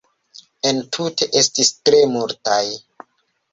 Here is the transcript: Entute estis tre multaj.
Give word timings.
Entute 0.69 1.29
estis 1.43 1.71
tre 1.91 2.01
multaj. 2.17 2.65